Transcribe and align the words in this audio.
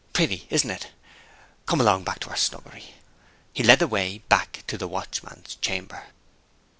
Pretty, 0.13 0.47
isn't 0.49 0.71
it? 0.71 0.87
Come 1.67 1.79
along 1.79 2.05
back 2.05 2.17
to 2.21 2.31
our 2.31 2.35
snuggery." 2.35 2.95
He 3.53 3.61
led 3.63 3.77
the 3.77 3.87
way 3.87 4.23
to 4.65 4.75
the 4.75 4.87
Watchman's 4.87 5.57
Chamber. 5.61 6.05